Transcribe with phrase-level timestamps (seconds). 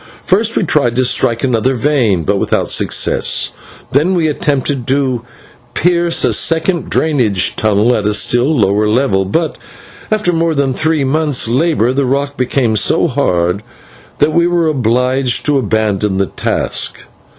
[0.25, 3.51] First we tried to strike another vein, but without success;
[3.91, 5.21] then we attempted to
[5.75, 9.59] pierce a second drainage tunnel at a still lower level, but,
[10.09, 13.61] after more than three months' labour, the rock became so hard
[14.17, 17.01] that we were obliged to abandon the task.